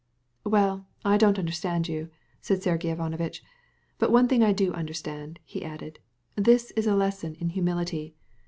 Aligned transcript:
"Well, 0.43 0.87
that 1.03 1.09
I 1.11 1.17
don't 1.17 1.37
understand," 1.37 1.87
said 2.41 2.63
Sergey 2.63 2.89
Ivanovitch. 2.89 3.43
"One 3.99 4.27
thing 4.27 4.41
I 4.41 4.51
do 4.51 4.73
understand," 4.73 5.39
he 5.45 5.63
added; 5.63 5.99
"it's 6.35 6.87
a 6.87 6.95
lesson 6.95 7.35
in 7.35 7.49
humility. 7.49 8.15